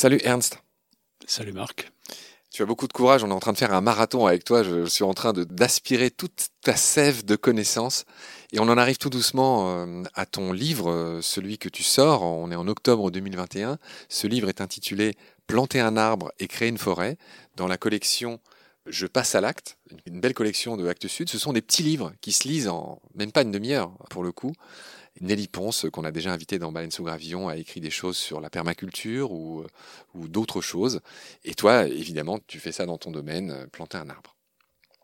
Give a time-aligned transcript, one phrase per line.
[0.00, 0.56] Salut Ernst.
[1.26, 1.92] Salut Marc.
[2.50, 4.62] Tu as beaucoup de courage, on est en train de faire un marathon avec toi,
[4.62, 8.06] je suis en train d'aspirer toute ta sève de connaissances
[8.52, 12.22] et on en arrive tout doucement euh, à ton livre, euh, celui que tu sors,
[12.22, 13.76] on est en octobre 2021.
[14.08, 17.18] Ce livre est intitulé Planter un arbre et créer une forêt
[17.56, 18.40] dans la collection
[18.86, 19.76] Je passe à l'acte,
[20.06, 21.28] une belle collection de Actes Sud.
[21.28, 24.32] Ce sont des petits livres qui se lisent en même pas une demi-heure pour le
[24.32, 24.54] coup.
[25.20, 28.40] Nelly Ponce, qu'on a déjà invité dans Baleine sous Gravillon, a écrit des choses sur
[28.40, 29.64] la permaculture ou,
[30.14, 31.00] ou d'autres choses.
[31.44, 34.36] Et toi, évidemment, tu fais ça dans ton domaine, euh, planter un arbre.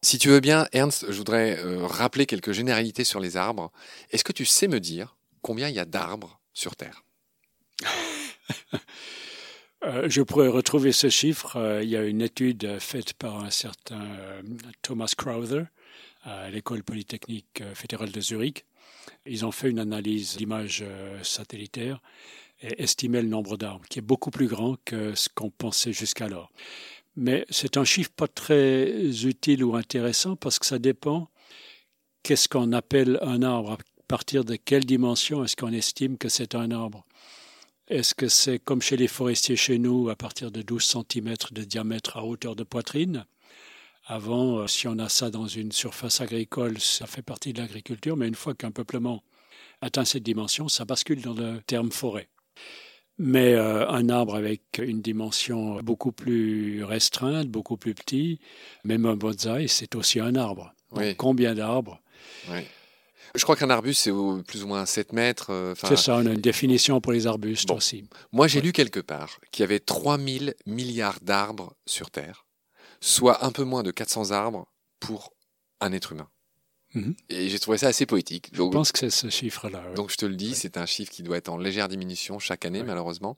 [0.03, 3.73] Si tu veux bien, Ernst, je voudrais euh, rappeler quelques généralités sur les arbres.
[4.11, 7.03] Est-ce que tu sais me dire combien il y a d'arbres sur Terre?
[9.85, 11.81] Euh, Je pourrais retrouver ce chiffre.
[11.83, 14.09] il y a une étude faite par un certain
[14.83, 15.67] Thomas Crowther
[16.23, 18.65] à l'école polytechnique fédérale de Zurich
[19.27, 22.01] ils ont fait une analyse d'images euh, satellitaires
[22.61, 26.51] et estimé le nombre d'arbres, qui est beaucoup plus grand que ce qu'on pensait jusqu'alors.
[27.17, 31.29] Mais c'est un chiffre pas très utile ou intéressant parce que ça dépend
[32.23, 36.55] qu'est-ce qu'on appelle un arbre, à partir de quelle dimension est-ce qu'on estime que c'est
[36.55, 37.07] un arbre.
[37.89, 41.63] Est-ce que c'est comme chez les forestiers chez nous, à partir de 12 cm de
[41.63, 43.25] diamètre à hauteur de poitrine?
[44.07, 48.17] Avant, euh, si on a ça dans une surface agricole, ça fait partie de l'agriculture,
[48.17, 49.23] mais une fois qu'un peuplement
[49.81, 52.29] atteint cette dimension, ça bascule dans le terme forêt.
[53.19, 58.39] Mais euh, un arbre avec une dimension beaucoup plus restreinte, beaucoup plus petit,
[58.85, 60.73] même un bonsaï, c'est aussi un arbre.
[61.17, 62.01] combien d'arbres?
[63.35, 64.13] Je crois qu'un arbuste, c'est
[64.47, 65.51] plus ou moins 7 mètres.
[65.51, 68.05] Euh, c'est ça, on a une définition pour les arbustes aussi.
[68.33, 72.46] Moi, j'ai lu quelque part qu'il y avait 3000 milliards d'arbres sur Terre
[73.07, 74.67] soit un peu moins de 400 arbres
[75.01, 75.33] pour
[75.81, 76.29] un être humain.
[76.95, 77.15] Mhm.
[77.29, 78.49] Et j'ai trouvé ça assez poétique.
[78.53, 79.83] Je pense que c'est ce chiffre-là.
[79.95, 82.65] Donc je te le dis, c'est un chiffre qui doit être en légère diminution chaque
[82.65, 83.37] année, malheureusement.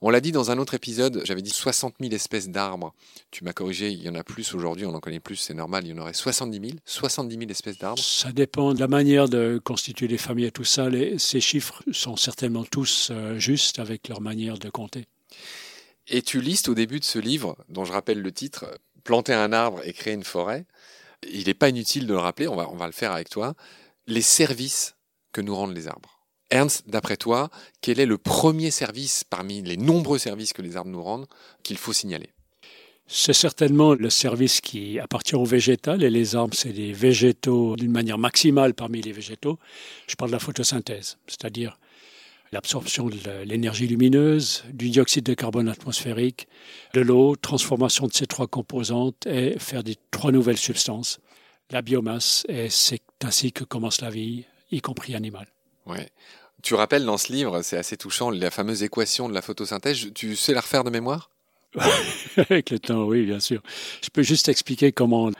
[0.00, 2.94] On l'a dit dans un autre épisode, j'avais dit 60 000 espèces d'arbres.
[3.30, 5.86] Tu m'as corrigé, il y en a plus aujourd'hui, on en connaît plus, c'est normal,
[5.86, 6.78] il y en aurait 70 000.
[6.84, 8.02] 70 000 espèces d'arbres.
[8.02, 10.88] Ça dépend de la manière de constituer les familles et tout ça.
[11.18, 15.06] ces chiffres sont certainement tous euh, justes avec leur manière de compter.
[16.12, 18.66] Et tu listes au début de ce livre, dont je rappelle le titre,
[19.04, 20.66] planter un arbre et créer une forêt,
[21.30, 23.54] il n'est pas inutile de le rappeler, on va, le faire avec toi,
[24.06, 24.94] les services
[25.32, 26.20] que nous rendent les arbres.
[26.50, 27.48] Ernst, d'après toi,
[27.80, 31.26] quel est le premier service parmi les nombreux services que les arbres nous rendent
[31.62, 32.30] qu'il faut signaler?
[33.06, 37.90] C'est certainement le service qui appartient au végétal et les arbres, c'est des végétaux d'une
[37.90, 39.58] manière maximale parmi les végétaux.
[40.06, 41.79] Je parle de la photosynthèse, c'est-à-dire
[42.52, 46.48] l'absorption de l'énergie lumineuse, du dioxyde de carbone atmosphérique,
[46.94, 51.20] de l'eau, transformation de ces trois composantes et faire des trois nouvelles substances,
[51.70, 55.46] la biomasse, et c'est ainsi que commence la vie, y compris animale.
[55.86, 56.10] Ouais.
[56.62, 60.12] Tu rappelles dans ce livre, c'est assez touchant, la fameuse équation de la photosynthèse.
[60.14, 61.30] Tu sais la refaire de mémoire?
[62.36, 63.62] Avec le temps, oui, bien sûr.
[64.02, 65.30] Je peux juste expliquer comment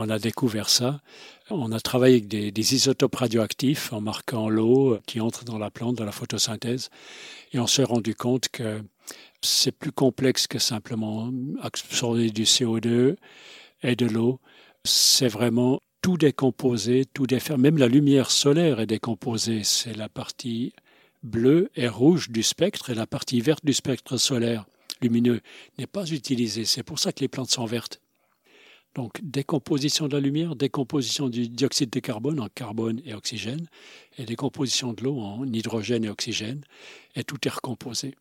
[0.00, 1.00] on a découvert ça.
[1.50, 5.96] On a travaillé avec des, isotopes radioactifs en marquant l'eau qui entre dans la plante,
[5.96, 6.90] dans la photosynthèse,
[7.52, 8.82] et on s'est rendu compte que
[9.42, 13.16] c'est plus complexe que simplement absorber du CO2
[13.82, 14.40] et de l'eau.
[14.84, 17.58] C'est vraiment tout décomposé, tout défaire.
[17.58, 19.64] Même la lumière solaire est décomposée.
[19.64, 20.72] C'est la partie
[21.22, 24.64] bleue et rouge du spectre et la partie verte du spectre solaire
[25.02, 25.40] lumineux
[25.78, 26.64] n'est pas utilisée.
[26.64, 28.00] C'est pour ça que les plantes sont vertes.
[28.94, 33.68] Donc décomposition de la lumière, décomposition du dioxyde de carbone en carbone et oxygène,
[34.18, 36.62] et décomposition de l'eau en hydrogène et oxygène,
[37.14, 38.14] et tout est recomposé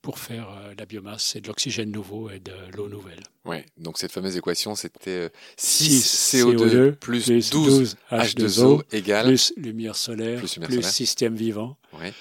[0.00, 3.20] pour faire euh, la biomasse et de l'oxygène nouveau et de l'eau nouvelle.
[3.44, 9.96] Oui, donc cette fameuse équation, c'était 6, euh, CO2, plus, 12, H2O, égale plus lumière
[9.96, 11.76] solaire, plus, système vivant.
[12.00, 12.12] Ouais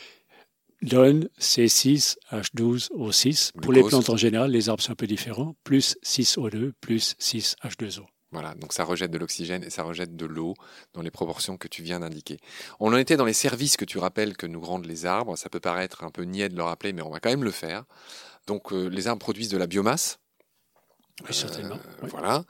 [0.82, 3.52] donne C6, H12O6.
[3.62, 8.06] Pour les plantes en général, les arbres sont un peu différents, plus 6O2, plus 6H2O.
[8.32, 10.54] Voilà, donc ça rejette de l'oxygène et ça rejette de l'eau
[10.94, 12.38] dans les proportions que tu viens d'indiquer.
[12.80, 15.36] On en était dans les services que tu rappelles que nous rendent les arbres.
[15.36, 17.52] Ça peut paraître un peu niais de le rappeler, mais on va quand même le
[17.52, 17.86] faire.
[18.46, 20.20] Donc euh, les arbres produisent de la biomasse.
[21.28, 21.76] Oui, certainement.
[22.04, 22.44] Euh, voilà.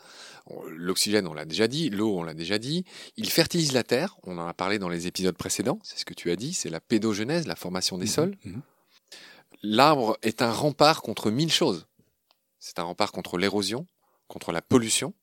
[0.68, 2.86] L'oxygène, on l'a déjà dit, l'eau, on l'a déjà dit.
[3.18, 6.14] Il fertilise la terre, on en a parlé dans les épisodes précédents, c'est ce que
[6.14, 8.38] tu as dit, c'est la pédogenèse, la formation des mhm, sols.
[8.44, 8.62] Mhm.
[9.62, 11.86] L'arbre est un rempart contre mille choses.
[12.60, 13.86] C'est un rempart contre l'érosion,
[14.28, 15.14] contre la pollution,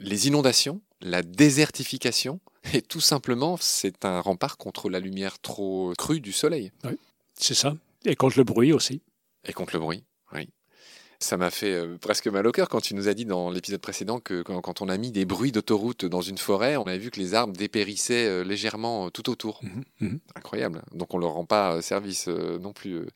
[0.00, 2.40] les inondations, la désertification,
[2.72, 6.72] et tout simplement, c'est un rempart contre la lumière trop crue du soleil.
[6.84, 6.98] Oui,
[7.34, 7.76] c'est ça.
[8.04, 9.02] Et contre le bruit aussi.
[9.44, 10.04] Et contre le bruit.
[11.20, 13.80] Ça m'a fait euh, presque mal au cœur quand tu nous as dit dans l'épisode
[13.80, 17.10] précédent que quand, on a mis des bruits d'autoroute dans une forêt, on avait vu
[17.10, 19.60] que les arbres dépérissaient euh, légèrement euh, tout autour.
[19.62, 20.20] Mhm, mhm.
[20.34, 20.82] Incroyable.
[20.92, 23.06] Donc on ne leur rend pas service non plus.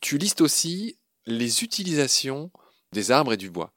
[0.00, 2.50] Tu listes aussi les utilisations
[2.92, 3.72] des arbres et du bois,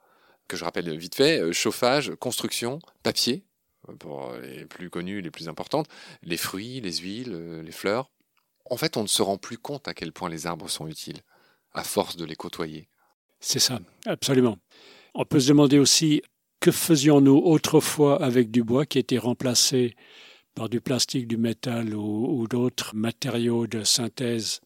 [0.47, 3.43] que je rappelle vite fait, chauffage, construction, papier,
[3.99, 5.87] pour les plus connues, les plus importantes,
[6.21, 8.11] les fruits, les huiles, les fleurs.
[8.69, 11.21] En fait, on ne se rend plus compte à quel point les arbres sont utiles,
[11.73, 12.87] à force de les côtoyer.
[13.39, 14.57] C'est ça, absolument.
[15.13, 16.21] On peut se demander aussi
[16.59, 19.95] que faisions-nous autrefois avec du bois qui était remplacé
[20.55, 24.61] par du plastique, du métal ou, d'autres matériaux de synthèse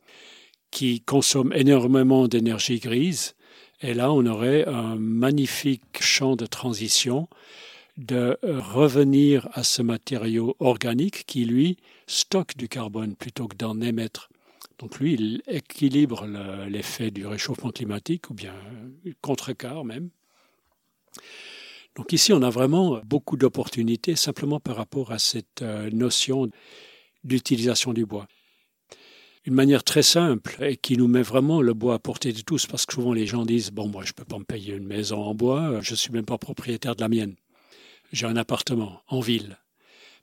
[0.72, 3.36] qui consomment énormément d'énergie grise?
[3.82, 7.28] Et là, on aurait un magnifique champ de transition
[7.98, 11.78] de revenir à ce matériau organique qui, lui,
[12.08, 14.30] stocke du carbone plutôt que d'en émettre.
[14.80, 16.26] Donc lui, il équilibre
[16.68, 18.56] l'effet du réchauffement climatique, ou bien
[19.22, 20.10] contrecarre même.
[21.96, 26.50] Donc ici, on a vraiment beaucoup d'opportunités simplement par rapport à cette euh, notion
[27.24, 28.28] d'utilisation du bois.
[29.46, 32.66] Une manière très simple et qui nous met vraiment le bois à portée de tous,
[32.66, 34.88] parce que souvent les gens disent, bon, moi, je ne peux pas me payer une
[34.88, 37.36] maison en bois, je ne suis même pas propriétaire de la mienne.
[38.12, 39.60] J'ai un appartement en ville.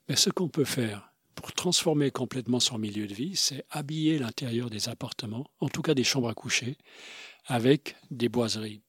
[0.09, 1.10] Mais ce qu'on peut faire
[1.41, 5.93] pour transformer complètement son milieu de vie, c'est habiller l'intérieur des appartements, en tout cas
[5.93, 6.77] des chambres à coucher,
[7.47, 8.81] avec des boiseries.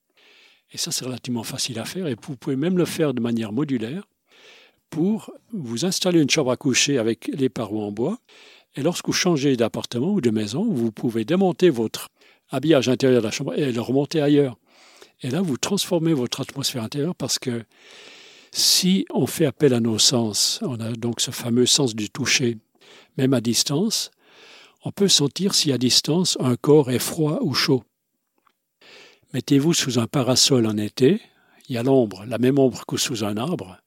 [0.71, 3.51] Et ça, c'est relativement facile à faire et vous pouvez même le faire de manière
[3.51, 4.07] modulaire
[4.89, 8.19] pour vous installer une chambre à coucher avec les parois en bois.
[8.75, 12.09] Et lorsque vous changez d'appartement ou de maison, vous pouvez démonter votre
[12.49, 14.57] habillage intérieur de la chambre et le remonter ailleurs.
[15.21, 17.63] Et là, vous transformez votre atmosphère intérieure parce que
[18.53, 22.57] si on fait appel à nos sens, on a donc ce fameux sens du toucher,
[23.17, 24.11] même à distance,
[24.83, 27.83] on peut sentir si à distance un corps est froid ou chaud.
[29.33, 31.19] Mettez-vous sous un parasol en été,
[31.67, 33.77] il y a l'ombre, la même ombre que sous un arbre,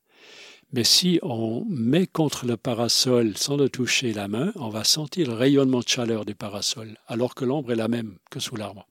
[0.72, 5.28] mais si on met contre le parasol sans le toucher la main, on va sentir
[5.28, 8.88] le rayonnement de chaleur du parasol, alors que l'ombre est la même que sous l'arbre.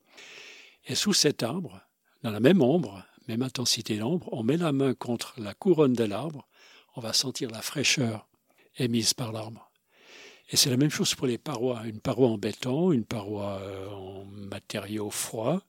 [0.87, 1.81] Et sous cet arbre,
[2.23, 6.03] dans la même ombre, même intensité d'ombre, on met la main contre la couronne de
[6.03, 6.47] l'arbre,
[6.95, 8.27] on va sentir la fraîcheur
[8.77, 9.71] émise par l'arbre.
[10.49, 11.81] Et c'est la même chose pour les parois.
[11.85, 15.63] Une paroi en béton, une paroi euh, en matériaux froids,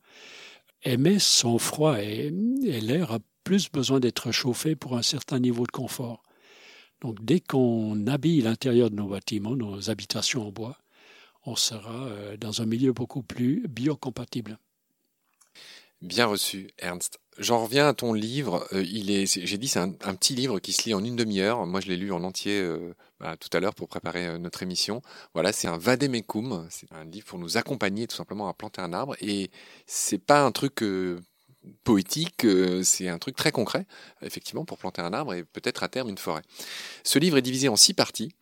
[0.82, 5.72] émet son froid et, l'air a plus besoin d'être chauffé pour un certain niveau de
[5.72, 6.22] confort.
[7.00, 10.78] Donc dès qu'on habille l'intérieur de nos bâtiments, nos habitations en bois,
[11.44, 14.58] on sera euh, dans un milieu beaucoup plus biocompatible.
[16.02, 17.18] Bien reçu, Ernst.
[17.38, 18.66] J'en reviens à ton livre.
[18.72, 21.64] Euh, il est, j'ai dit, c'est un, petit livre qui se lit en une demi-heure.
[21.66, 24.62] Moi, je l'ai lu en entier euh, bah, tout à l'heure pour préparer euh, notre
[24.62, 25.00] émission.
[25.32, 26.66] Voilà, c'est un vademecum.
[26.70, 29.16] C'est un livre pour nous accompagner tout simplement à planter un arbre.
[29.20, 29.50] Et
[29.86, 30.84] c'est pas un truc
[31.82, 32.46] poétique,
[32.82, 33.86] c'est un truc très concret,
[34.22, 36.42] effectivement, pour planter un arbre et peut-être à terme une forêt.
[37.04, 38.32] Ce livre est divisé en six parties.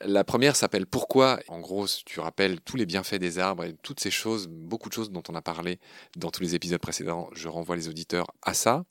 [0.00, 1.40] La première s'appelle Pourquoi?
[1.48, 4.94] En gros, tu rappelles tous les bienfaits des arbres et toutes ces choses, beaucoup de
[4.94, 5.78] choses dont on a parlé
[6.16, 7.30] dans tous les épisodes précédents.
[7.32, 8.84] Je renvoie les auditeurs à ça,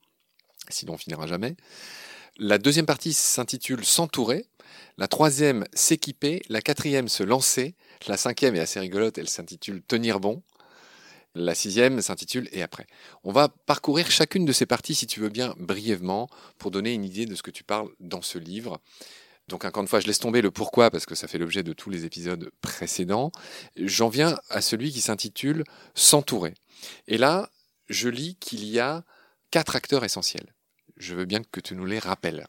[0.69, 1.55] sinon on finira jamais.
[2.37, 4.47] La deuxième partie s'intitule S'entourer.
[4.97, 6.41] La troisième, S'équiper.
[6.49, 7.75] La quatrième, Se lancer.
[8.07, 10.41] La cinquième est assez rigolote, elle s'intitule Tenir bon.
[11.35, 12.87] La sixième s'intitule Et après.
[13.23, 17.03] On va parcourir chacune de ces parties, si tu veux bien, brièvement, pour donner une
[17.03, 18.79] idée de ce que tu parles dans ce livre.
[19.47, 21.73] Donc encore une fois, je laisse tomber le pourquoi parce que ça fait l'objet de
[21.73, 23.31] tous les épisodes précédents.
[23.75, 25.63] J'en viens à celui qui s'intitule
[25.95, 26.53] S'entourer.
[27.07, 27.49] Et là,
[27.89, 29.03] je lis qu'il y a
[29.51, 30.53] quatre acteurs essentiels.
[30.97, 32.47] Je veux bien que tu nous les rappelles.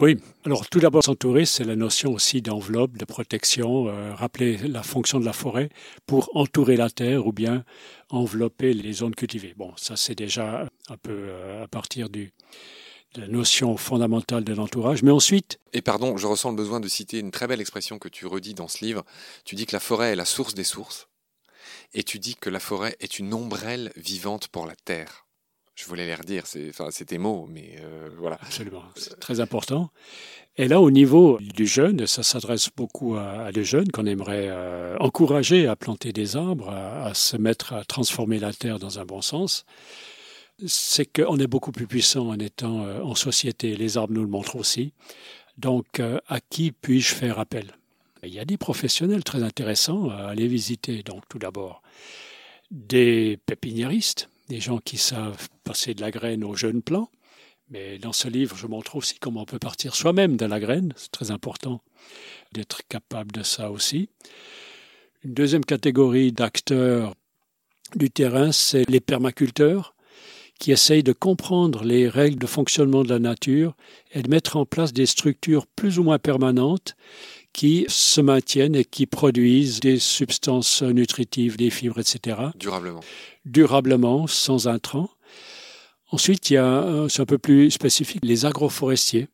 [0.00, 4.84] Oui, alors tout d'abord, s'entourer, c'est la notion aussi d'enveloppe, de protection, euh, rappeler la
[4.84, 5.70] fonction de la forêt
[6.06, 7.64] pour entourer la terre ou bien
[8.08, 9.54] envelopper les zones cultivées.
[9.56, 12.32] Bon, ça c'est déjà un peu euh, à partir du,
[13.16, 15.02] la notion fondamentale de l'entourage.
[15.02, 15.58] Mais ensuite.
[15.72, 18.54] Et pardon, je ressens le besoin de citer une très belle expression que tu redis
[18.54, 19.04] dans ce livre.
[19.44, 21.08] Tu dis que la forêt est la source des sources.
[21.94, 25.26] Et tu dis que la forêt est une ombrelle vivante pour la terre.
[25.74, 28.36] Je voulais les redire, c'est enfin, tes mots, mais euh, voilà.
[28.42, 29.90] Absolument, c'est très important.
[30.56, 34.96] Et là, au niveau du jeune, ça s'adresse beaucoup à, des jeunes qu'on aimerait euh,
[34.98, 39.22] encourager à planter des arbres, à, se mettre à transformer la terre dans un bon
[39.22, 39.64] sens
[40.66, 43.76] c'est qu'on est beaucoup plus puissant en étant euh, en société.
[43.76, 44.92] Les arbres nous le montrent aussi.
[45.56, 47.74] Donc, euh, à qui puis-je faire appel?
[48.22, 51.02] Il y a des professionnels très intéressants à aller visiter.
[51.02, 51.82] Donc, tout d'abord,
[52.70, 57.10] des pépiniéristes, des gens qui savent passer de la graine au jeune plant.
[57.70, 60.92] Mais dans ce livre, je montre aussi comment on peut partir soi-même de la graine.
[60.96, 61.82] C'est très important
[62.52, 64.08] d'être capable de ça aussi.
[65.22, 67.14] Une deuxième catégorie d'acteurs
[67.94, 69.94] du terrain, c'est les permaculteurs
[70.58, 73.74] qui essaye de comprendre les règles de fonctionnement de la nature
[74.12, 76.96] et de mettre en place des structures plus ou moins permanentes
[77.52, 82.36] qui se maintiennent et qui produisent des substances nutritives, des fibres, etc.
[82.56, 83.00] Durablement.
[83.44, 85.10] Durablement, sans intrants.
[86.10, 89.28] Ensuite, il y a, c'est un peu plus spécifique, les agroforestiers.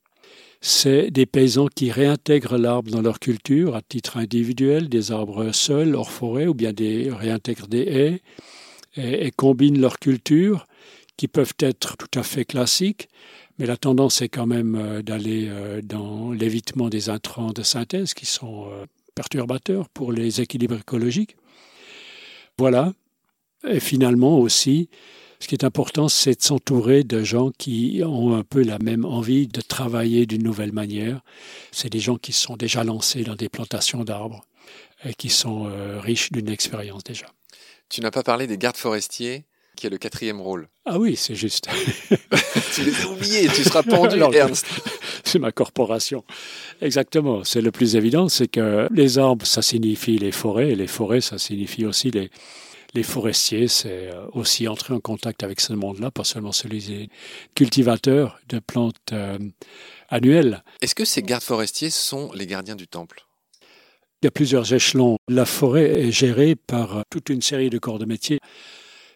[0.61, 5.95] C'est des paysans qui réintègrent l'arbre dans leur culture à titre individuel, des arbres seuls
[5.95, 8.23] hors forêt, ou bien des réintègrent des haies
[8.97, 10.67] et, et combinent leur culture,
[11.17, 13.09] qui peuvent être tout à fait classiques,
[13.59, 18.15] mais la tendance est quand même euh, d'aller euh, dans l'évitement des intrants de synthèse
[18.15, 21.37] qui sont euh, perturbateurs pour les équilibres écologiques.
[22.59, 22.93] Voilà.
[23.67, 24.89] Et finalement aussi,
[25.39, 29.05] ce qui est important, c'est de s'entourer de gens qui ont un peu la même
[29.05, 31.21] envie de travailler d'une nouvelle manière.
[31.71, 34.45] C'est des gens qui sont déjà lancés dans des plantations d'arbres
[35.05, 37.27] et qui sont riches d'une expérience déjà.
[37.89, 39.45] Tu n'as pas parlé des gardes forestiers
[39.77, 40.69] qui est le quatrième rôle.
[40.87, 41.69] Ah oui, c'est juste.
[42.75, 44.67] tu les as oubliés, tu seras pendu, Ernst.
[45.25, 46.23] C'est ma corporation.
[46.83, 47.45] Exactement.
[47.45, 51.23] C'est le plus évident, c'est que les arbres, ça signifie les forêts, et les forêts,
[51.23, 52.31] ça signifie aussi les,
[52.93, 53.67] les forestiers.
[53.67, 57.09] C'est euh, aussi entrer en contact avec ce monde-là, pas seulement celui des
[57.55, 59.39] cultivateurs de plantes euh,
[60.11, 60.63] annuelles.
[60.83, 63.27] Est-ce que ces gardes forestiers sont les gardiens du temple?
[64.23, 65.17] Il y a plusieurs échelons.
[65.29, 68.41] La forêt est gérée par toute une série de corps de métier.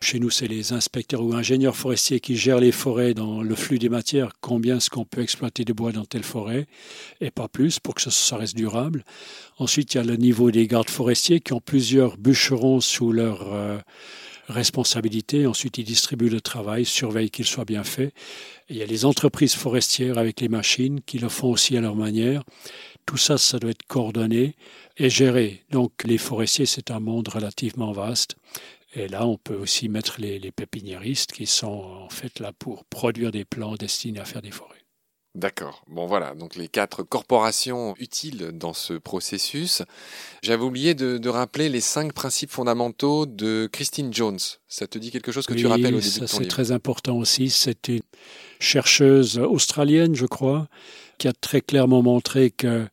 [0.01, 3.79] Chez nous, c'est les inspecteurs ou ingénieurs forestiers qui gèrent les forêts dans le flux
[3.79, 6.67] des matières, combien est-ce qu'on peut exploiter de bois dans telle forêt,
[7.21, 9.05] et pas plus, pour que ça reste durable.
[9.59, 13.53] Ensuite, il y a le niveau des gardes forestiers qui ont plusieurs bûcherons sous leur
[13.53, 13.79] euh,
[14.49, 15.47] responsabilité.
[15.47, 18.13] Ensuite, ils distribuent le travail, surveillent qu'il soit bien fait.
[18.69, 21.97] il y a les entreprises forestières avec les machines qui le font aussi à leur
[21.97, 22.45] manière.
[23.05, 24.55] Tout ça, ça doit être coordonné
[24.97, 25.63] et géré.
[25.71, 28.37] Donc, les forestiers, c'est un monde relativement vaste.
[28.95, 31.67] Et là, on peut aussi mettre les, pépiniéristes qui sont
[32.07, 34.79] en fait là pour produire des plants destinés à faire des forêts.
[35.35, 35.85] D'accord.
[35.87, 39.83] Bon voilà, donc les quatre corporations utiles dans ce processus.
[40.43, 44.39] J'avais oublié de, rappeler les cinq principes fondamentaux de Christine Jones.
[44.67, 46.73] Ça te dit quelque chose que tu rappelles au début ça, de ton C'est très
[46.73, 47.51] important aussi.
[47.51, 48.01] C'est une
[48.59, 50.67] chercheuse australienne, je crois,
[51.19, 52.89] qui a très clairement montré que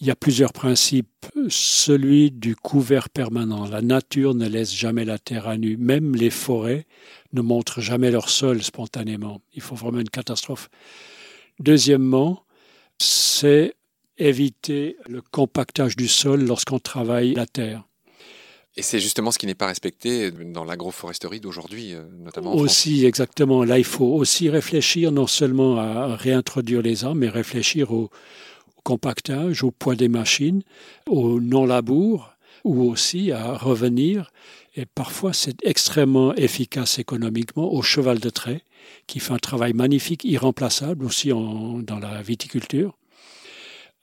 [0.00, 1.08] il y a plusieurs principes.
[1.48, 3.66] Celui du couvert permanent.
[3.66, 5.76] La nature ne laisse jamais la terre à nu.
[5.76, 6.86] Même les forêts
[7.32, 9.40] ne montrent jamais leur sol spontanément.
[9.54, 10.68] Il faut vraiment une catastrophe.
[11.60, 12.44] Deuxièmement,
[12.98, 13.74] c'est
[14.18, 17.84] éviter le compactage du sol lorsqu'on travaille la terre.
[18.78, 22.52] Et c'est justement ce qui n'est pas respecté dans l'agroforesterie d'aujourd'hui, euh, notamment.
[22.52, 23.64] En aussi, exactement.
[23.64, 28.10] Là, il faut aussi réfléchir non seulement à réintroduire les arbres, mais réfléchir au,
[28.86, 30.62] compactage, au poids des machines,
[31.08, 34.30] au non-labour, ou aussi à revenir,
[34.76, 38.62] et parfois c'est extrêmement efficace économiquement, au cheval de trait,
[39.08, 42.96] qui fait un travail magnifique, irremplaçable aussi dans la viticulture.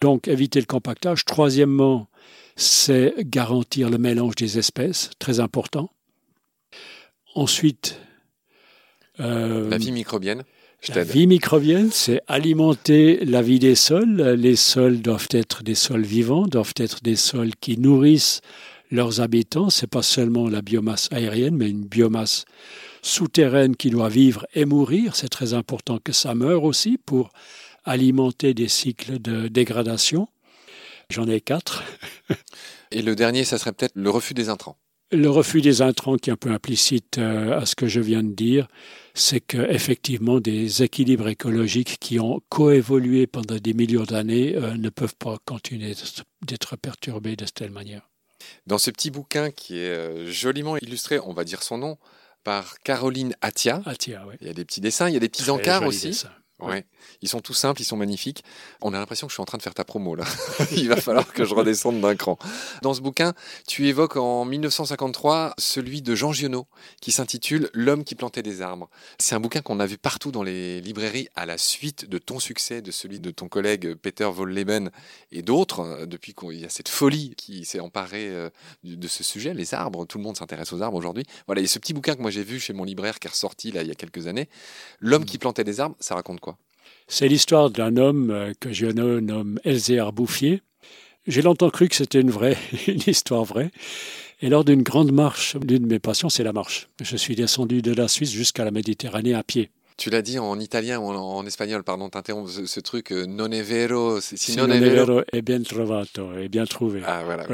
[0.01, 1.23] Donc éviter le compactage.
[1.23, 2.09] Troisièmement,
[2.57, 5.91] c'est garantir le mélange des espèces, très important.
[7.35, 8.01] Ensuite,
[9.21, 10.43] euh, la vie microbienne.
[10.89, 14.21] La vie microbienne, c'est alimenter la vie des sols.
[14.37, 18.41] Les sols doivent être des sols vivants, doivent être des sols qui nourrissent
[18.91, 19.69] leurs habitants.
[19.69, 22.43] C'est pas seulement la biomasse aérienne, mais une biomasse
[23.01, 25.15] souterraine qui doit vivre et mourir.
[25.15, 27.31] C'est très important que ça meure aussi pour
[27.85, 30.27] alimenter des cycles de dégradation.
[31.09, 31.83] J'en ai quatre.
[32.91, 34.77] et le dernier, ça serait peut-être le refus des intrants.
[35.13, 38.23] Le refus des intrants, qui est un peu implicite euh, à ce que je viens
[38.23, 38.67] de dire,
[39.13, 45.15] c'est qu'effectivement, des équilibres écologiques qui ont coévolué pendant des millions d'années euh, ne peuvent
[45.15, 45.93] pas continuer
[46.41, 48.09] d'être perturbés de telle manière.
[48.65, 51.99] Dans ce petit bouquin qui est euh, joliment illustré, on va dire son nom,
[52.43, 53.83] par Caroline Atia.
[53.85, 56.23] Atia Il y a des petits dessins, il y a des petits encarts aussi.
[56.59, 56.85] Ouais.
[57.21, 58.43] Ils sont tout simples, ils sont magnifiques.
[58.81, 60.23] On a l'impression que je suis en train de faire ta promo là.
[60.71, 62.37] Il va falloir que je redescende d'un cran.
[62.81, 63.33] Dans ce bouquin,
[63.67, 66.67] tu évoques en 1953 celui de Jean Giono
[67.01, 68.89] qui s'intitule L'homme qui plantait des arbres.
[69.19, 72.39] C'est un bouquin qu'on a vu partout dans les librairies à la suite de ton
[72.39, 74.89] succès, de celui de ton collègue Peter Volleben
[75.31, 78.49] et d'autres, euh, depuis qu'il y a cette folie qui s'est emparée euh,
[78.83, 80.05] de ce sujet, les arbres.
[80.05, 81.25] Tout le monde s'intéresse aux arbres aujourd'hui.
[81.47, 83.71] Voilà, et ce petit bouquin que moi j'ai vu chez mon libraire qui est ressorti
[83.71, 84.47] là il y a quelques années,
[84.99, 86.52] L'homme qui plantait des arbres, ça raconte quoi?
[87.07, 90.61] C'est l'histoire d'un homme euh, que je nomme Elzéar Bouffier.
[91.27, 93.71] J'ai longtemps cru que c'était une vraie, une histoire vraie.
[94.41, 96.89] Et lors d'une grande marche, l'une de mes passions, c'est la marche.
[97.01, 99.69] Je suis descendu de la Suisse jusqu'à la Méditerranée à pied.
[99.95, 103.53] Tu l'as dit en italien ou en, espagnol, pardon, t'interromps ce, ce, truc, euh, non
[103.53, 107.03] è vero, si, non, è vero, è bien trovato, est bien trouvé.
[107.05, 107.45] Ah voilà.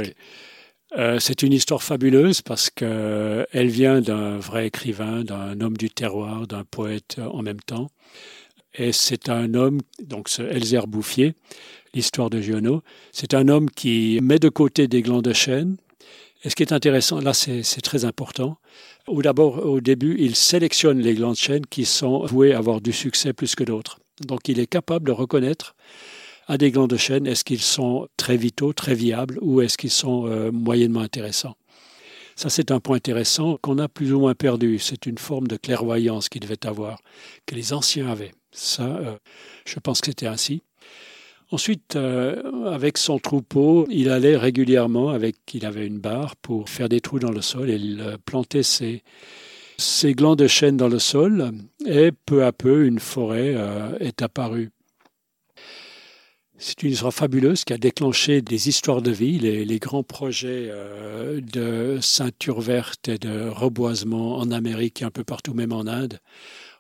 [0.98, 6.48] Euh, c'est une histoire fabuleuse parce qu'elle vient d'un vrai écrivain, d'un homme du terroir,
[6.48, 7.90] d'un poète en même temps.
[8.76, 11.34] Et c'est un homme, donc ce Elzer Bouffier,
[11.94, 15.78] l'histoire de Giono, c'est un homme qui met de côté des glands de chêne.
[16.44, 18.58] Et ce qui est intéressant, là c'est très important,
[19.08, 22.80] ou d'abord au début, il sélectionne les glands de chêne qui sont voués à avoir
[22.80, 24.00] du succès plus que d'autres.
[24.22, 25.76] Donc il est capable de reconnaître
[26.48, 29.92] à des glands de chêne, est-ce qu'ils sont très vitaux, très viables, ou est-ce qu'ils
[29.92, 31.56] sont euh, moyennement intéressants.
[32.40, 34.80] Ça, c'est un point intéressant qu'on a plus ou moins perdu.
[34.80, 37.02] C'est une forme de clairvoyance qu'il devait avoir,
[37.46, 38.32] que les anciens avaient.
[38.54, 39.18] Ça, euh,
[39.66, 40.64] je pense que c'était ainsi.
[41.52, 46.88] Ensuite, euh, avec son troupeau, il allait régulièrement, avec, il avait une barre pour faire
[46.88, 49.04] des trous dans le sol et il plantait ses,
[49.78, 51.52] ses glands de chêne dans le sol
[51.86, 53.54] et peu à peu une forêt
[54.00, 54.70] est apparue.
[56.62, 59.40] C'est une histoire fabuleuse qui a déclenché des histoires de vie.
[59.40, 65.24] Les, grands projets euh, de ceinture verte et de reboisement en Amérique et un peu
[65.24, 66.20] partout, même en Inde,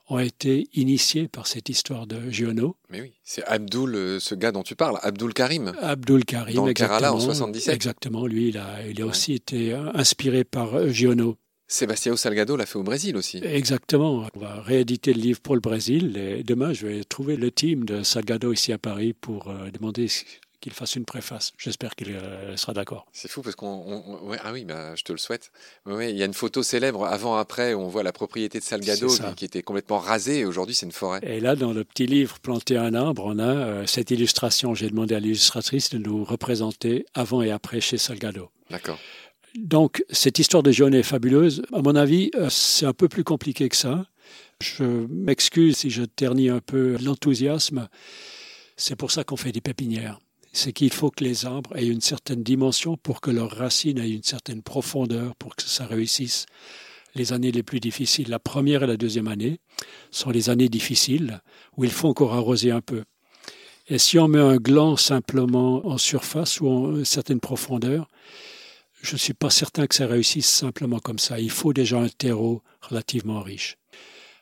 [0.09, 2.75] ont été initiés par cette histoire de Giono.
[2.89, 5.71] Mais oui, c'est Abdul, euh, ce gars dont tu parles, Abdul Karim.
[5.81, 7.73] Abdul Karim, dans Kerala en 77.
[7.73, 11.37] Exactement, lui, il a, il a aussi été euh, inspiré par Giono.
[11.71, 13.41] Sébastien Salgado l'a fait au Brésil aussi.
[13.43, 14.27] Exactement.
[14.33, 17.85] On va rééditer le livre pour le Brésil et demain je vais trouver le team
[17.85, 20.07] de Salgado ici à Paris pour euh, demander
[20.59, 21.53] qu'il fasse une préface.
[21.59, 23.05] J'espère qu'il euh, sera d'accord.
[23.13, 24.03] C'est fou parce qu'on.
[24.43, 25.51] ah oui, bah, je te le souhaite.
[25.85, 29.45] il y a une photo célèbre avant-après où on voit la propriété de Salgado qui,
[29.45, 31.19] était complètement rasée et aujourd'hui c'est une forêt.
[31.23, 34.73] Et là, dans le petit livre Planter un arbre, on a euh, cette illustration.
[34.73, 38.49] J'ai demandé à l'illustratrice de nous représenter avant et après chez Salgado.
[38.69, 38.99] D'accord.
[39.55, 41.63] Donc, cette histoire de Giono est fabuleuse.
[41.73, 44.05] À mon avis, euh, c'est un peu plus compliqué que ça.
[44.61, 47.87] Je m'excuse si je ternis un peu l'enthousiasme.
[48.77, 50.19] C'est pour ça qu'on fait des pépinières.
[50.51, 54.09] C'est qu'il faut que les arbres aient une certaine dimension pour que leurs racines aient
[54.09, 56.45] une certaine profondeur pour que ça réussisse.
[57.15, 59.59] Les années les plus difficiles, la première et la deuxième année,
[60.11, 61.41] sont les années difficiles
[61.75, 63.03] où il faut encore arroser un peu.
[63.87, 68.07] Et si on met un gland simplement en surface ou en certaine profondeur,
[69.01, 71.39] je ne suis pas certain que ça réussisse simplement comme ça.
[71.39, 73.77] Il faut déjà un terreau relativement riche.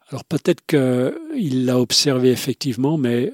[0.10, 3.34] Alors peut-être qu'il l'a observé effectivement, mais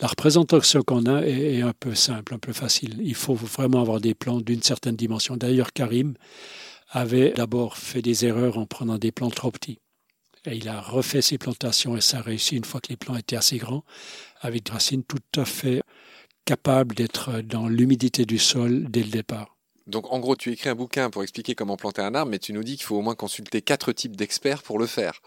[0.00, 3.00] la représentation qu'on a est, un peu simple, un peu facile.
[3.02, 5.36] Il faut vraiment avoir des plans d'une certaine dimension.
[5.36, 6.14] D'ailleurs, Karim
[6.88, 9.78] avait d'abord fait des erreurs en prenant des plans trop petits.
[10.46, 13.16] Et il a refait ses plantations et ça a réussi une fois que les plants
[13.16, 13.84] étaient assez grands,
[14.40, 15.82] avec des racines tout à fait
[16.46, 19.49] capables d'être dans l'humidité du sol dès le départ.
[19.86, 22.52] Donc en gros, tu écris un bouquin pour expliquer comment planter un arbre, mais tu
[22.52, 25.20] nous dis qu'il faut au moins consulter quatre types d'experts pour le faire.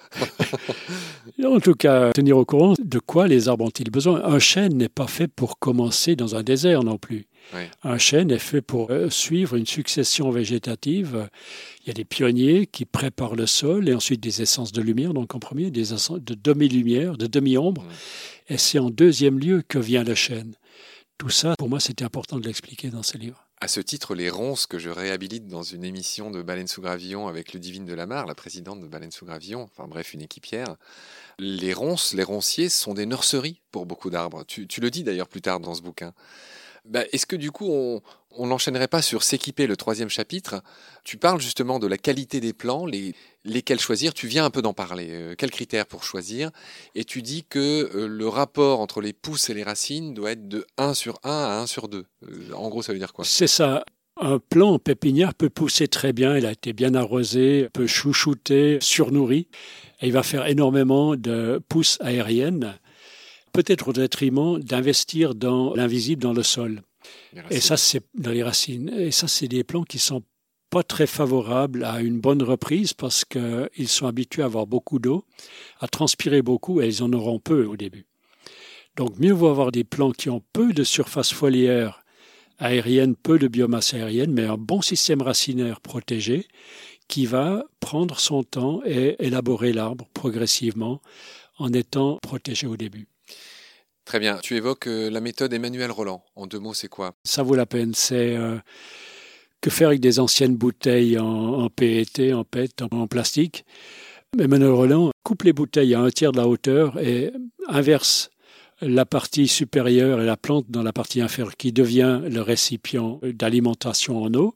[1.43, 4.23] en tout cas, tenir au courant de quoi les arbres ont-ils besoin?
[4.23, 7.27] Un chêne n'est pas fait pour commencer dans un désert non plus.
[7.83, 11.29] Un chêne est fait pour euh, suivre une succession végétative.
[11.81, 15.13] Il y a des pionniers qui préparent le sol et ensuite des essences de lumière,
[15.13, 17.85] donc en premier des essences de demi-lumière, de demi-ombre.
[18.47, 20.55] Et c'est en deuxième lieu que vient le chêne.
[21.17, 23.42] Tout ça, pour moi, c'était important de l'expliquer dans ce livre.
[23.63, 27.30] À ce titre, les ronces que je réhabilite dans une émission de Baleine sous Gravillon
[27.30, 30.76] avec Ludivine Delamarre, la présidente de Baleine sous Gravillon, enfin bref, une équipière,
[31.39, 34.43] les ronces, les ronciers sont des nurseries pour beaucoup d'arbres.
[34.43, 36.13] Tu, tu, le dis d'ailleurs plus tard dans ce bouquin.
[36.86, 37.69] Bah, est-ce que du coup,
[38.32, 40.62] on n'enchaînerait pas sur s'équiper le troisième chapitre?
[41.06, 43.15] Tu parles justement de la qualité des plants, les,
[43.46, 44.13] lesquels choisir.
[44.13, 45.08] Tu viens un peu d'en parler.
[45.12, 46.52] Euh, quels critères pour choisir?
[46.93, 50.48] Et tu dis que euh, le rapport entre les pousses et les racines doit être
[50.50, 52.06] de 1 sur 1 à 1 sur 2.
[52.24, 53.24] Euh, en gros, ça veut dire quoi?
[53.24, 53.86] C'est ça.
[54.17, 58.78] Un plant en pépinière peut pousser très bien, il a été bien arrosé, peut chouchouter,
[58.80, 59.48] surnourri,
[60.02, 62.78] et il va faire énormément de pousses aériennes
[63.53, 66.81] peut-être au détriment d'investir dans l'invisible dans le sol.
[67.49, 68.89] Et ça, c'est dans les racines.
[68.89, 70.23] Et ça, c'est des plants qui sont
[70.69, 75.23] pas très favorables à une bonne reprise parce qu'ils sont habitués à avoir beaucoup d'eau,
[75.79, 78.07] à transpirer beaucoup et ils en auront peu au début.
[78.95, 82.03] Donc mieux vaut avoir des plants qui ont peu de surface foliaire
[82.57, 86.47] aérienne, peu de biomasse aérienne, mais un bon système racinaire protégé
[87.07, 91.01] qui va prendre son temps et élaborer l'arbre progressivement
[91.59, 93.07] en étant protégé au début.
[94.05, 94.37] Très bien.
[94.41, 96.23] Tu évoques euh, la méthode Emmanuel Roland.
[96.35, 97.13] En deux mots, c'est quoi?
[97.23, 97.93] Ça vaut la peine.
[97.93, 98.57] C'est euh,
[99.61, 103.65] que faire avec des anciennes bouteilles en, PET, en PET, en, plastique.
[104.37, 107.31] Emmanuel Roland coupe les bouteilles à un tiers de la hauteur et
[107.67, 108.29] inverse
[108.81, 114.21] la partie supérieure et la plante dans la partie inférieure qui devient le récipient d'alimentation
[114.21, 114.55] en eau.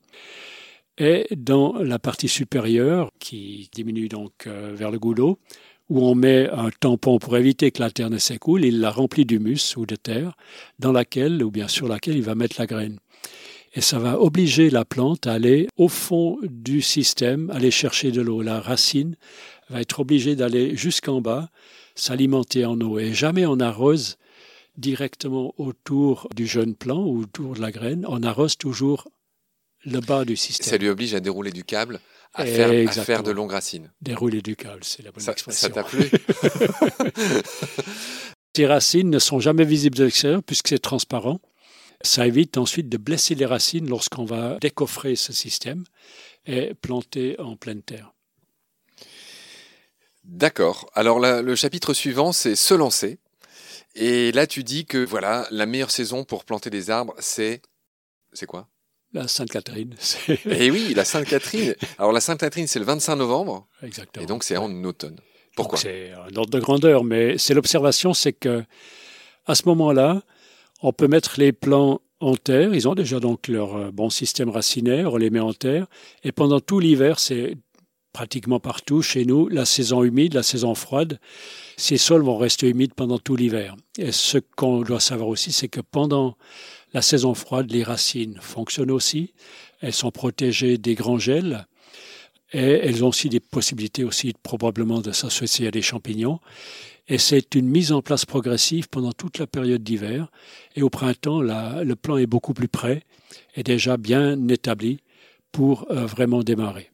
[0.97, 5.37] Et dans la partie supérieure, qui diminue donc euh, vers le goulot,
[5.89, 9.25] où on met un tampon pour éviter que la terre ne s'écoule, il la remplit
[9.25, 10.35] d'humus ou de terre,
[10.79, 12.99] dans laquelle, ou bien sur laquelle il va mettre la graine.
[13.73, 18.21] Et ça va obliger la plante à aller au fond du système, aller chercher de
[18.21, 18.41] l'eau.
[18.41, 19.15] La racine
[19.69, 21.49] va être obligée d'aller jusqu'en bas,
[21.95, 22.97] s'alimenter en eau.
[22.97, 24.17] Et jamais on arrose
[24.77, 28.05] directement autour du jeune plant ou autour de la graine.
[28.07, 29.09] On arrose toujours
[29.85, 30.67] le bas du système.
[30.67, 31.99] Ça lui oblige à dérouler du câble,
[32.33, 33.91] à, faire, à faire, de longues racines.
[34.01, 35.67] Dérouler du câble, c'est la bonne ça, expression.
[35.67, 36.09] Ça t'a plu?
[38.55, 41.39] Ces racines ne sont jamais visibles de l'extérieur puisque c'est transparent.
[42.01, 45.83] Ça évite ensuite de blesser les racines lorsqu'on va décoffrer ce système
[46.45, 48.13] et planter en pleine terre.
[50.23, 50.89] D'accord.
[50.93, 53.19] Alors le chapitre suivant, c'est se lancer.
[53.93, 57.61] Et là, tu dis que voilà, la meilleure saison pour planter des arbres, c'est
[58.33, 58.67] c'est quoi?
[59.13, 59.95] La Sainte-Catherine.
[60.49, 61.75] Eh oui, la Sainte-Catherine.
[61.97, 63.67] Alors la Sainte-Catherine, c'est le 25 novembre.
[63.83, 64.23] Exactement.
[64.23, 65.17] Et donc c'est en automne.
[65.55, 65.77] Pourquoi?
[65.79, 68.63] C'est un ordre de grandeur, mais c'est l'observation, c'est que
[69.45, 70.21] à ce moment-là,
[70.81, 72.73] on peut mettre les plants en terre.
[72.73, 75.87] Ils ont déjà donc leur euh, bon système racinaire, on les met en terre.
[76.23, 77.57] Et pendant tout l'hiver, c'est
[78.13, 81.19] pratiquement partout chez nous, la saison humide, la saison froide,
[81.75, 83.75] ces sols vont rester humides pendant tout l'hiver.
[83.99, 86.35] Et ce qu'on doit savoir aussi, c'est que pendant
[86.97, 89.35] la saison froide, les racines fonctionnent aussi.
[89.81, 91.67] Elles sont protégées des grands gels.
[92.53, 96.39] Et elles ont aussi des possibilités aussi probablement de s'associer à des champignons.
[97.07, 100.31] Et c'est une mise en place progressive pendant toute la période d'hiver.
[100.75, 103.03] Et au printemps, le plan est beaucoup plus prêt
[103.55, 105.01] et déjà bien établi
[105.51, 106.89] pour euh, vraiment démarrer.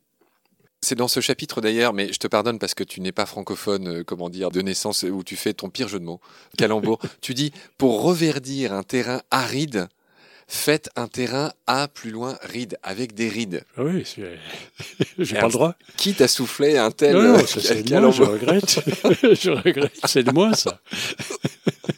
[0.84, 3.88] C'est dans ce chapitre d'ailleurs, mais je te pardonne parce que tu n'es pas francophone,
[3.88, 6.20] euh, comment dire, de naissance, où tu fais ton pire jeu de mots,
[6.58, 7.00] calembour.
[7.22, 9.88] tu dis, pour reverdir un terrain aride,
[10.46, 13.64] faites un terrain à plus loin ride, avec des rides.
[13.78, 14.04] Ah oui,
[15.18, 15.76] j'ai pas le droit.
[15.96, 18.82] Qui t'a soufflé un tel non, non, c'est moi, je regrette.
[19.42, 20.82] je regrette, c'est de moi ça.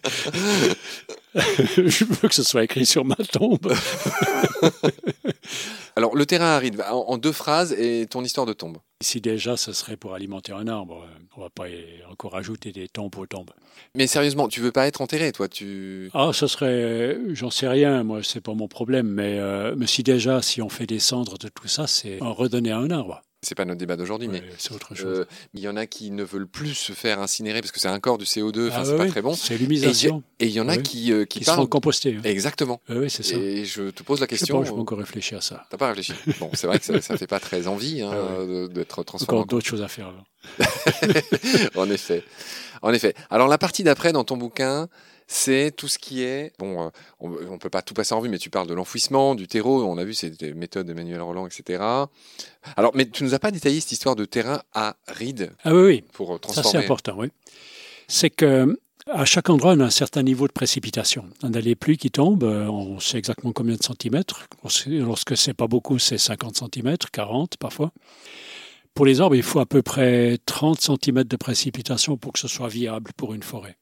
[1.36, 3.74] je veux que ce soit écrit sur ma tombe.
[5.98, 8.78] Alors, le terrain aride, en deux phrases, et ton histoire de tombe.
[9.02, 11.08] Ici déjà, ce serait pour alimenter un arbre.
[11.38, 11.66] On va pas
[12.12, 13.52] encore ajouter des tombes aux tombes.
[13.96, 16.10] Mais sérieusement, tu veux pas être enterré, toi tu...
[16.14, 17.18] Ah, ce serait...
[17.30, 19.08] J'en sais rien, moi, c'est pas mon problème.
[19.08, 22.72] Mais, euh, mais si déjà, si on fait descendre de tout ça, c'est en redonner
[22.72, 25.20] à un arbre c'est pas notre débat d'aujourd'hui, mais c'est autre chose.
[25.20, 27.90] Euh, il y en a qui ne veulent plus se faire incinérer parce que c'est
[27.90, 29.34] encore du CO2, enfin ah c'est pas très bon.
[29.34, 30.24] C'est l'humisation.
[30.40, 32.18] Et il y en a qui euh, qui, qui sont compostés.
[32.24, 32.82] Exactement.
[32.90, 33.38] Oui, c'est ça.
[33.38, 34.64] Et je te pose la question.
[34.64, 35.66] Je n'ai pas encore réfléchi à ça.
[35.70, 36.14] T'as pas réfléchi?
[36.40, 39.40] bon, c'est vrai que ça, ça fait pas très envie hein, ah d'être transformé.
[39.40, 40.12] Encore d'autres choses à faire.
[41.76, 42.24] en effet,
[42.82, 43.16] en effet.
[43.30, 44.88] Alors la partie d'après dans ton bouquin,
[45.28, 48.30] c'est tout ce qui est, bon, euh, on ne peut pas tout passer en vue,
[48.30, 51.84] mais tu parles de l'enfouissement, du terreau, on a vu ces méthodes d'Emmanuel Roland, etc.
[52.76, 56.04] Alors, mais tu nous as pas détaillé cette histoire de terrain aride Ah oui, oui.
[56.14, 56.64] Pour transformer.
[56.64, 57.30] Ça, c'est important, oui.
[58.08, 61.26] C'est que à chaque endroit, on a un certain niveau de précipitation.
[61.44, 64.48] On a les pluies qui tombent, euh, on sait exactement combien de centimètres.
[64.88, 67.92] Lorsque c'est pas beaucoup, c'est 50 centimètres, 40 parfois.
[68.96, 72.48] Pour les arbres, il faut à peu près 30 centimètres de précipitation pour que ce
[72.48, 73.78] soit viable pour une forêt.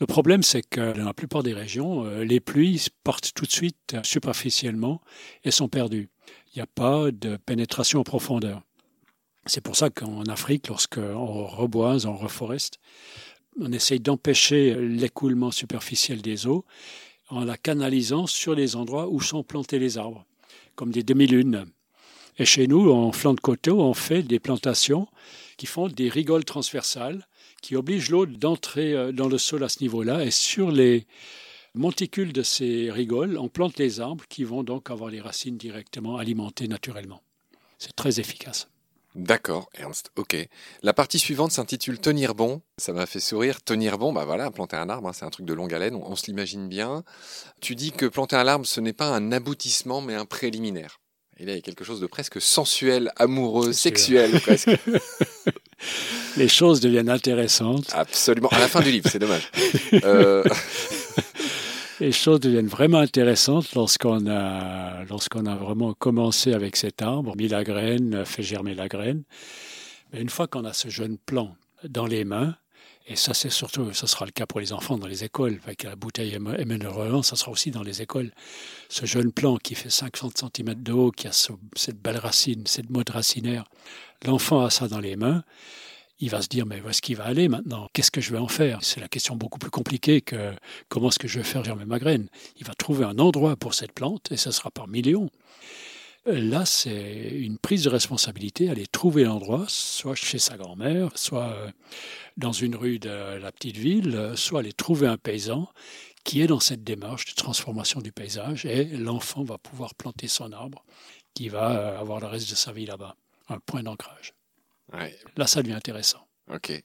[0.00, 3.50] Le problème, c'est que dans la plupart des régions, euh, les pluies partent tout de
[3.50, 5.00] suite superficiellement
[5.42, 6.08] et sont perdues.
[6.54, 8.62] Il n'y a pas de pénétration en profondeur.
[9.46, 12.78] C'est pour ça qu'en Afrique, lorsqu'on reboise, on reforeste,
[13.60, 16.64] on essaye d'empêcher l'écoulement superficiel des eaux
[17.28, 20.24] en la canalisant sur les endroits où sont plantés les arbres,
[20.76, 21.66] comme des demi-lunes.
[22.38, 25.08] Et chez nous, en flanc de coteau, on fait des plantations
[25.56, 27.26] qui font des rigoles transversales
[27.62, 30.24] qui oblige l'eau d'entrer euh, dans le sol à ce niveau-là.
[30.24, 31.06] Et sur les
[31.74, 36.16] monticules de ces rigoles, on plante les arbres qui vont donc avoir les racines directement
[36.16, 37.22] alimentées naturellement.
[37.78, 38.68] C'est très efficace.
[39.14, 40.10] D'accord, Ernst.
[40.16, 40.36] Ok.
[40.82, 42.62] La partie suivante s'intitule Tenir bon.
[42.76, 43.62] Ça m'a fait sourire.
[43.62, 46.06] Tenir bon, bah voilà, planter un arbre, hein, c'est un truc de longue haleine, on,
[46.06, 47.02] on se l'imagine bien.
[47.60, 51.00] Tu dis que planter un arbre, ce n'est pas un aboutissement, mais un préliminaire.
[51.38, 54.70] Et là, il y a quelque chose de presque sensuel, amoureux, sexuel presque.
[56.36, 57.90] Les choses deviennent intéressantes.
[57.92, 58.48] Absolument.
[58.50, 59.50] À la fin du livre, c'est dommage.
[60.04, 60.44] Euh...
[62.00, 67.48] Les choses deviennent vraiment intéressantes lorsqu'on a, lorsqu'on a vraiment commencé avec cet arbre, mis
[67.48, 69.24] la graine, fait germer la graine.
[70.12, 72.54] Mais une fois qu'on a ce jeune plant dans les mains,
[73.10, 75.82] et ça, c'est surtout, ça sera le cas pour les enfants dans les écoles, avec
[75.82, 78.32] la bouteille Emmanuel ça sera aussi dans les écoles.
[78.90, 82.90] Ce jeune plant qui fait 50 cm de haut, qui a cette belle racine, cette
[82.90, 83.64] mode racinaire,
[84.26, 85.42] l'enfant a ça dans les mains.
[86.20, 87.88] Il va se dire, mais où est-ce qu'il va aller maintenant?
[87.92, 88.80] Qu'est-ce que je vais en faire?
[88.82, 90.52] C'est la question beaucoup plus compliquée que
[90.88, 92.28] comment est-ce que je vais faire germer ma graine?
[92.56, 95.30] Il va trouver un endroit pour cette plante, et ça sera par millions.
[96.30, 101.70] Là, c'est une prise de responsabilité, aller trouver l'endroit, soit chez sa grand-mère, soit euh,
[102.36, 105.68] dans une rue de la petite ville, soit aller trouver un paysan
[106.24, 110.52] qui est dans cette démarche de transformation du paysage et l'enfant va pouvoir planter son
[110.52, 110.84] arbre
[111.32, 113.16] qui va euh, avoir le reste de sa vie là-bas,
[113.48, 114.34] un point d'ancrage.
[115.36, 116.26] Là, ça devient intéressant.
[116.50, 116.82] Ok.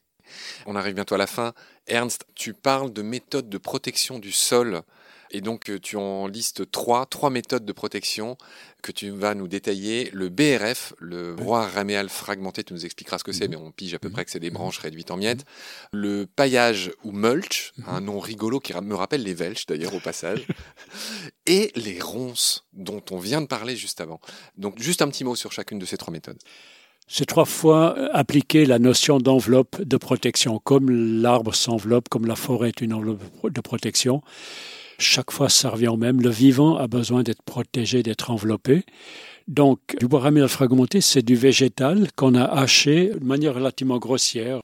[0.65, 1.53] On arrive bientôt à la fin.
[1.87, 4.83] Ernst, tu parles de méthodes de protection du sol.
[5.35, 8.37] Et donc, euh, tu en listes trois, trois méthodes de protection
[8.83, 10.11] que tu vas nous détailler.
[10.13, 13.51] Le BRF, le broie raméal fragmenté, tu nous expliqueras ce que c'est, Mhm.
[13.51, 14.13] mais on pige à peu Mhm.
[14.13, 14.57] près que c'est des Mhm.
[14.57, 15.43] branches réduites en miettes.
[15.91, 20.45] Le paillage ou mulch, un nom rigolo qui me rappelle les Welsh d'ailleurs au passage.
[21.47, 24.21] Et les ronces, dont on vient de parler juste avant.
[24.57, 26.37] Donc, juste un petit mot sur chacune de ces trois méthodes.
[27.07, 30.59] C'est trois fois euh, appliquer la notion d'enveloppe de protection.
[30.59, 30.89] Comme
[31.21, 34.21] l'arbre s'enveloppe, comme la forêt est une enveloppe de protection,
[34.97, 36.21] chaque fois ça revient au même.
[36.21, 38.83] Le vivant a besoin d'être protégé, d'être enveloppé.
[39.47, 44.61] Donc, du bois raméal fragmenté, c'est du végétal qu'on a haché de manière relativement grossière,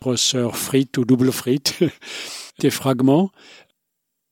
[0.00, 1.78] grosseur frite ou double frite,
[2.60, 3.30] des fragments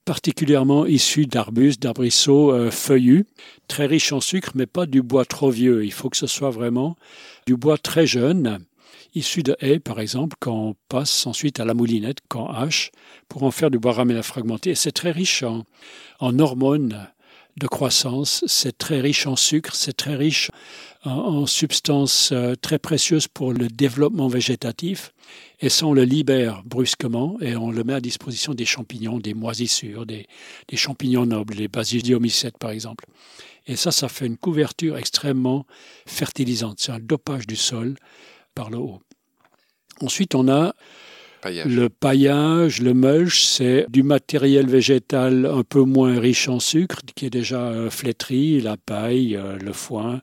[0.04, 3.24] particulièrement issus d'arbustes, d'arbrisseaux euh, feuillus,
[3.68, 5.84] très riches en sucre, mais pas du bois trop vieux.
[5.84, 6.96] Il faut que ce soit vraiment
[7.46, 8.64] du bois très jeune,
[9.14, 12.90] issu de haies, par exemple, qu'on passe ensuite à la moulinette, qu'on hache,
[13.28, 14.74] pour en faire du bois raméla fragmenté.
[14.74, 15.64] C'est très riche en,
[16.38, 17.08] hormones
[17.58, 20.50] de croissance, c'est très riche en sucre, c'est très riche
[21.04, 25.12] en, en substances euh, très précieuses pour le développement végétatif.
[25.60, 29.34] Et ça, on le libère brusquement et on le met à disposition des champignons, des
[29.34, 30.26] moisissures, des,
[30.68, 33.04] des champignons nobles, les basidiomycètes par exemple.
[33.66, 35.66] Et ça, ça fait une couverture extrêmement
[36.06, 36.80] fertilisante.
[36.80, 37.96] C'est un dopage du sol
[38.54, 39.00] par le haut.
[40.00, 40.74] Ensuite, on a
[41.42, 41.74] Paillage.
[41.74, 47.26] le paillage, le mulch, c'est du matériel végétal un peu moins riche en sucre, qui
[47.26, 50.20] est déjà euh, flétri, la paille, euh, le foin,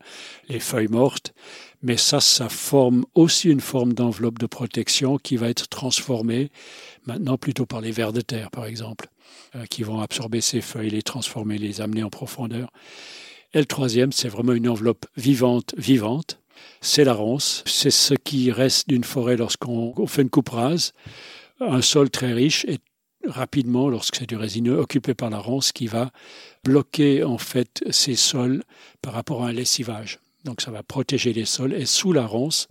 [0.48, 1.34] les feuilles mortes.
[1.82, 6.52] Mais ça, ça forme aussi une forme d'enveloppe de protection qui va être transformée
[7.06, 9.10] maintenant plutôt par les vers de terre, par exemple,
[9.56, 12.70] euh, qui vont absorber ces feuilles, les transformer, les amener en profondeur.
[13.54, 16.39] Et le troisième, c'est vraiment une enveloppe vivante, vivante.
[16.82, 17.64] C'est la ronce.
[17.66, 20.94] C'est ce qui reste d'une forêt lorsqu'on on fait une coupe rase.
[21.60, 22.78] Un sol très riche et
[23.26, 26.12] rapidement, lorsque c'est du résineux, occupé par la ronce qui va
[26.64, 28.64] bloquer en fait ces sols
[29.02, 30.20] par rapport à un lessivage.
[30.46, 31.74] Donc ça va protéger les sols.
[31.74, 32.68] Et sous la ronce,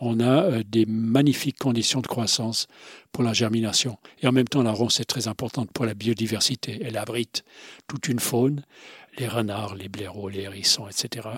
[0.00, 2.66] on a euh, des magnifiques conditions de croissance
[3.12, 3.98] pour la germination.
[4.22, 6.80] Et en même temps, la ronce est très importante pour la biodiversité.
[6.82, 7.44] Elle abrite
[7.86, 8.64] toute une faune,
[9.18, 11.28] les renards, les blaireaux, les hérissons, etc.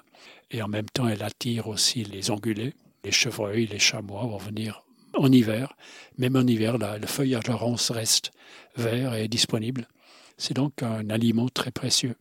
[0.53, 4.85] Et en même temps, elle attire aussi les ongulés, les chevreuils, les chamois vont venir
[5.15, 5.75] en hiver.
[6.19, 8.31] Même en hiver, là, le feuillage de la ronce reste
[8.77, 9.89] vert et disponible.
[10.37, 12.15] C'est donc un aliment très précieux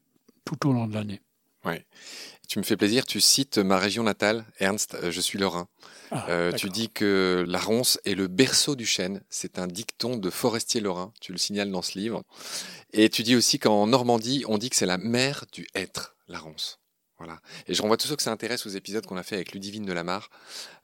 [0.46, 1.22] tout au long de l'année.
[1.64, 1.86] Ouais.
[2.48, 5.68] Tu me fais plaisir, tu cites ma région natale, Ernst, euh, je suis lorrain.
[6.10, 9.22] Ah, Euh, tu dis que la ronce est le berceau du chêne.
[9.30, 11.14] C'est un dicton de Forestier Lorrain.
[11.22, 12.24] Tu le signales dans ce livre.
[12.92, 16.40] Et tu dis aussi qu'en Normandie, on dit que c'est la mère du hêtre, la
[16.40, 16.81] ronce.
[17.68, 19.86] Et je renvoie tous ceux que ça intéresse aux épisodes qu'on a fait avec Ludivine
[19.86, 20.30] de Lamarre,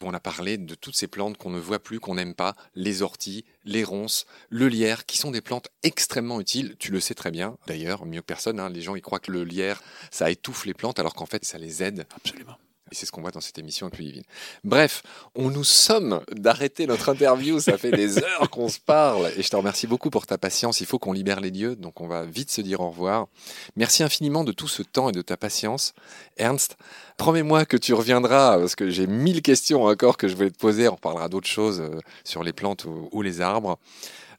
[0.01, 2.55] où on a parlé de toutes ces plantes qu'on ne voit plus, qu'on n'aime pas,
[2.75, 6.75] les orties, les ronces, le lierre, qui sont des plantes extrêmement utiles.
[6.79, 8.59] Tu le sais très bien, d'ailleurs, mieux que personne.
[8.59, 8.69] hein.
[8.69, 11.57] les gens, ils croient que le lierre, ça étouffe les plantes, alors qu'en fait, ça
[11.57, 12.05] les aide.
[12.15, 12.57] Absolument.
[12.91, 14.23] Et c'est ce qu'on voit dans cette émission avec Ludivine.
[14.63, 15.03] Bref,
[15.35, 17.59] on nous somme d'arrêter notre interview.
[17.59, 19.31] Ça fait des heures qu'on se parle.
[19.37, 20.79] Et je te remercie beaucoup pour ta patience.
[20.81, 21.75] Il faut qu'on libère les lieux.
[21.75, 23.27] Donc on va vite se dire au revoir.
[23.75, 25.93] Merci infiniment de tout ce temps et de ta patience.
[26.37, 26.77] Ernst,
[27.17, 30.87] promets-moi que tu reviendras parce que j'ai mille questions encore que je voulais te poser.
[30.87, 33.77] On reparlera d'autres choses euh, sur les plantes ou les arbres.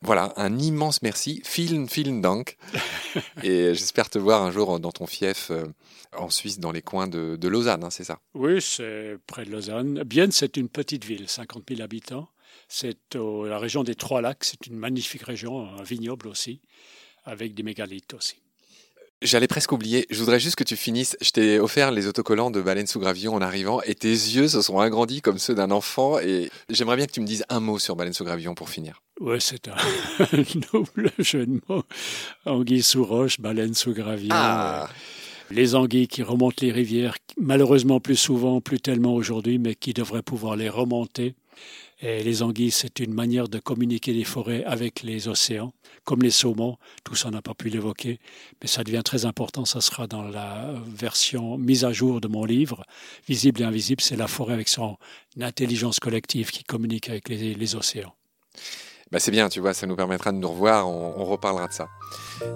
[0.00, 1.42] Voilà, un immense merci.
[1.54, 2.56] Vielen, vielen Dank.
[3.42, 5.64] Et j'espère te voir un jour dans ton fief euh,
[6.16, 8.20] en Suisse, dans les coins de, de Lausanne, hein, c'est ça?
[8.34, 10.02] Oui, c'est près de Lausanne.
[10.04, 12.28] Bienne, c'est une petite ville, 50 000 habitants.
[12.68, 14.44] C'est la région des Trois Lacs.
[14.44, 16.60] C'est une magnifique région, un vignoble aussi,
[17.24, 18.36] avec des mégalithes aussi.
[19.20, 21.16] J'allais presque oublier, je voudrais juste que tu finisses.
[21.20, 24.62] Je t'ai offert les autocollants de Baleine sous gravillon en arrivant et tes yeux se
[24.62, 26.20] sont agrandis comme ceux d'un enfant.
[26.20, 29.02] Et j'aimerais bien que tu me dises un mot sur Baleine sous gravillon pour finir.
[29.20, 29.74] Oui, c'est un
[30.72, 31.82] double jeu de mots.
[32.46, 34.30] Anguille sous roche, baleine sous gravillon.
[34.32, 34.88] Ah
[35.50, 40.22] Les anguilles qui remontent les rivières, malheureusement plus souvent, plus tellement aujourd'hui, mais qui devraient
[40.22, 41.34] pouvoir les remonter.
[42.00, 45.72] Et les anguilles, c'est une manière de communiquer les forêts avec les océans,
[46.04, 46.76] comme les saumons.
[47.02, 48.20] Tout ça, on n'a pas pu l'évoquer,
[48.62, 49.64] mais ça devient très important.
[49.64, 52.84] Ça sera dans la version mise à jour de mon livre,
[53.26, 54.00] Visible et Invisible.
[54.00, 54.96] C'est la forêt avec son
[55.40, 58.14] intelligence collective qui communique avec les, les océans.
[59.10, 61.72] Bah c'est bien, tu vois, ça nous permettra de nous revoir, on, on reparlera de
[61.72, 61.88] ça.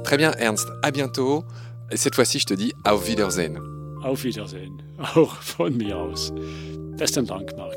[0.05, 1.45] Très bien, Ernst, à bientôt.
[1.91, 3.59] Et cette fois-ci, je te dis Auf Wiedersehen.
[4.05, 4.83] Auf Wiedersehen.
[5.15, 6.33] Auch von mir aus.
[6.97, 7.77] Besten Dank, Marc.